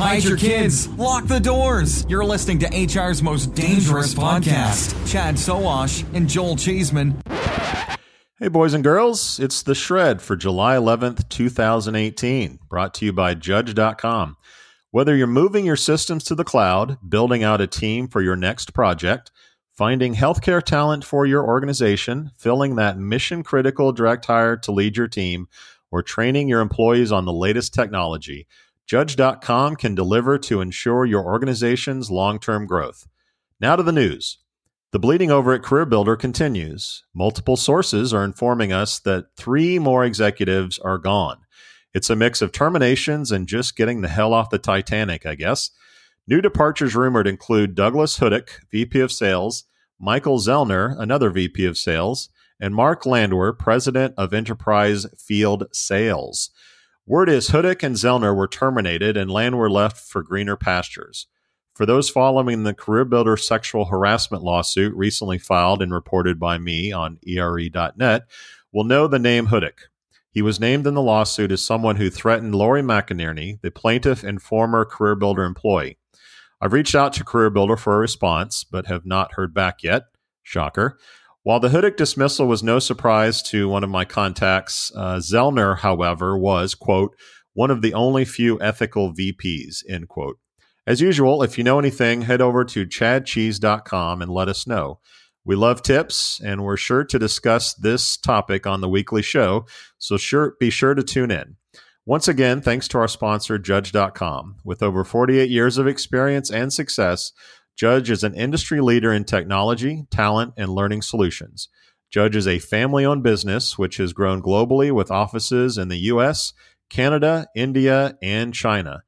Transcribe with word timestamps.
Hide 0.00 0.24
your 0.24 0.38
kids. 0.38 0.88
Lock 0.88 1.26
the 1.26 1.38
doors. 1.38 2.06
You're 2.08 2.24
listening 2.24 2.58
to 2.60 2.68
HR's 2.68 3.22
most 3.22 3.54
dangerous 3.54 4.14
podcast. 4.14 4.94
Chad 5.06 5.34
Sowash 5.34 6.06
and 6.14 6.26
Joel 6.26 6.56
Cheeseman. 6.56 7.20
Hey, 8.38 8.48
boys 8.48 8.72
and 8.72 8.82
girls, 8.82 9.38
it's 9.38 9.62
the 9.62 9.74
Shred 9.74 10.22
for 10.22 10.36
July 10.36 10.74
11th, 10.74 11.28
2018, 11.28 12.60
brought 12.66 12.94
to 12.94 13.04
you 13.04 13.12
by 13.12 13.34
Judge.com. 13.34 14.38
Whether 14.90 15.14
you're 15.14 15.26
moving 15.26 15.66
your 15.66 15.76
systems 15.76 16.24
to 16.24 16.34
the 16.34 16.44
cloud, 16.44 16.96
building 17.06 17.42
out 17.42 17.60
a 17.60 17.66
team 17.66 18.08
for 18.08 18.22
your 18.22 18.36
next 18.36 18.72
project, 18.72 19.30
finding 19.74 20.14
healthcare 20.14 20.62
talent 20.62 21.04
for 21.04 21.26
your 21.26 21.44
organization, 21.46 22.30
filling 22.38 22.76
that 22.76 22.96
mission 22.96 23.42
critical 23.42 23.92
direct 23.92 24.24
hire 24.24 24.56
to 24.56 24.72
lead 24.72 24.96
your 24.96 25.08
team, 25.08 25.46
or 25.90 26.02
training 26.02 26.48
your 26.48 26.62
employees 26.62 27.12
on 27.12 27.26
the 27.26 27.32
latest 27.34 27.74
technology, 27.74 28.46
Judge.com 28.90 29.76
can 29.76 29.94
deliver 29.94 30.36
to 30.36 30.60
ensure 30.60 31.04
your 31.04 31.24
organization's 31.24 32.10
long 32.10 32.40
term 32.40 32.66
growth. 32.66 33.06
Now 33.60 33.76
to 33.76 33.84
the 33.84 33.92
news. 33.92 34.38
The 34.90 34.98
bleeding 34.98 35.30
over 35.30 35.52
at 35.52 35.62
CareerBuilder 35.62 36.18
continues. 36.18 37.04
Multiple 37.14 37.56
sources 37.56 38.12
are 38.12 38.24
informing 38.24 38.72
us 38.72 38.98
that 38.98 39.26
three 39.36 39.78
more 39.78 40.04
executives 40.04 40.80
are 40.80 40.98
gone. 40.98 41.36
It's 41.94 42.10
a 42.10 42.16
mix 42.16 42.42
of 42.42 42.50
terminations 42.50 43.30
and 43.30 43.46
just 43.46 43.76
getting 43.76 44.00
the 44.00 44.08
hell 44.08 44.34
off 44.34 44.50
the 44.50 44.58
Titanic, 44.58 45.24
I 45.24 45.36
guess. 45.36 45.70
New 46.26 46.40
departures 46.40 46.96
rumored 46.96 47.28
include 47.28 47.76
Douglas 47.76 48.18
Hudick, 48.18 48.48
VP 48.72 48.98
of 48.98 49.12
Sales, 49.12 49.66
Michael 50.00 50.40
Zellner, 50.40 50.98
another 50.98 51.30
VP 51.30 51.64
of 51.64 51.78
Sales, 51.78 52.28
and 52.58 52.74
Mark 52.74 53.04
Landwer, 53.04 53.56
President 53.56 54.14
of 54.16 54.34
Enterprise 54.34 55.06
Field 55.16 55.68
Sales. 55.70 56.50
Word 57.10 57.28
is 57.28 57.50
Hudick 57.50 57.82
and 57.82 57.96
Zellner 57.96 58.36
were 58.36 58.46
terminated 58.46 59.16
and 59.16 59.28
Landwer 59.28 59.68
left 59.68 59.96
for 59.96 60.22
greener 60.22 60.54
pastures. 60.54 61.26
For 61.74 61.84
those 61.84 62.08
following 62.08 62.62
the 62.62 62.72
Career 62.72 63.04
Builder 63.04 63.36
sexual 63.36 63.86
harassment 63.86 64.44
lawsuit 64.44 64.94
recently 64.94 65.36
filed 65.36 65.82
and 65.82 65.92
reported 65.92 66.38
by 66.38 66.56
me 66.56 66.92
on 66.92 67.18
ERE.net, 67.26 68.28
will 68.72 68.84
know 68.84 69.08
the 69.08 69.18
name 69.18 69.48
Hudick. 69.48 69.88
He 70.30 70.40
was 70.40 70.60
named 70.60 70.86
in 70.86 70.94
the 70.94 71.02
lawsuit 71.02 71.50
as 71.50 71.66
someone 71.66 71.96
who 71.96 72.10
threatened 72.10 72.54
Lori 72.54 72.80
McInerney, 72.80 73.60
the 73.60 73.72
plaintiff 73.72 74.22
and 74.22 74.40
former 74.40 74.84
Career 74.84 75.16
Builder 75.16 75.42
employee. 75.42 75.98
I've 76.60 76.72
reached 76.72 76.94
out 76.94 77.12
to 77.14 77.24
Career 77.24 77.50
Builder 77.50 77.76
for 77.76 77.96
a 77.96 77.98
response, 77.98 78.62
but 78.62 78.86
have 78.86 79.04
not 79.04 79.32
heard 79.32 79.52
back 79.52 79.82
yet. 79.82 80.04
Shocker. 80.44 80.96
While 81.42 81.60
the 81.60 81.68
Hudick 81.68 81.96
dismissal 81.96 82.46
was 82.46 82.62
no 82.62 82.78
surprise 82.78 83.40
to 83.44 83.66
one 83.66 83.82
of 83.82 83.88
my 83.88 84.04
contacts, 84.04 84.92
uh, 84.94 85.16
Zellner, 85.16 85.78
however, 85.78 86.36
was, 86.36 86.74
quote, 86.74 87.16
one 87.54 87.70
of 87.70 87.80
the 87.80 87.94
only 87.94 88.26
few 88.26 88.60
ethical 88.60 89.14
VPs, 89.14 89.82
end 89.88 90.08
quote. 90.08 90.38
As 90.86 91.00
usual, 91.00 91.42
if 91.42 91.56
you 91.56 91.64
know 91.64 91.78
anything, 91.78 92.22
head 92.22 92.42
over 92.42 92.62
to 92.64 92.84
chadcheese.com 92.84 94.20
and 94.20 94.30
let 94.30 94.48
us 94.48 94.66
know. 94.66 95.00
We 95.42 95.56
love 95.56 95.80
tips, 95.80 96.40
and 96.44 96.62
we're 96.62 96.76
sure 96.76 97.04
to 97.04 97.18
discuss 97.18 97.72
this 97.72 98.18
topic 98.18 98.66
on 98.66 98.82
the 98.82 98.88
weekly 98.88 99.22
show, 99.22 99.64
so 99.96 100.18
sure, 100.18 100.54
be 100.60 100.68
sure 100.68 100.94
to 100.94 101.02
tune 101.02 101.30
in. 101.30 101.56
Once 102.04 102.28
again, 102.28 102.60
thanks 102.60 102.88
to 102.88 102.98
our 102.98 103.08
sponsor, 103.08 103.58
Judge.com. 103.58 104.56
With 104.64 104.82
over 104.82 105.04
48 105.04 105.48
years 105.48 105.78
of 105.78 105.86
experience 105.86 106.50
and 106.50 106.72
success, 106.72 107.32
Judge 107.76 108.10
is 108.10 108.24
an 108.24 108.34
industry 108.34 108.80
leader 108.80 109.12
in 109.12 109.24
technology, 109.24 110.04
talent, 110.10 110.54
and 110.56 110.70
learning 110.70 111.02
solutions. 111.02 111.68
Judge 112.10 112.36
is 112.36 112.48
a 112.48 112.58
family 112.58 113.04
owned 113.04 113.22
business 113.22 113.78
which 113.78 113.98
has 113.98 114.12
grown 114.12 114.42
globally 114.42 114.92
with 114.92 115.10
offices 115.10 115.78
in 115.78 115.88
the 115.88 115.98
US, 115.98 116.52
Canada, 116.88 117.46
India, 117.54 118.18
and 118.20 118.52
China. 118.52 119.02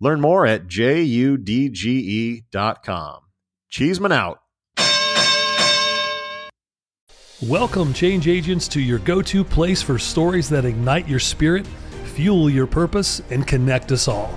Learn 0.00 0.20
more 0.20 0.46
at 0.46 0.66
judge.com. 0.66 1.40
Cheeseman 3.70 4.12
out. 4.12 4.40
Welcome, 7.46 7.92
change 7.92 8.26
agents, 8.26 8.66
to 8.68 8.80
your 8.80 8.98
go 8.98 9.22
to 9.22 9.44
place 9.44 9.80
for 9.80 9.96
stories 9.96 10.48
that 10.48 10.64
ignite 10.64 11.06
your 11.06 11.20
spirit, 11.20 11.68
fuel 12.14 12.50
your 12.50 12.66
purpose, 12.66 13.22
and 13.30 13.46
connect 13.46 13.92
us 13.92 14.08
all. 14.08 14.36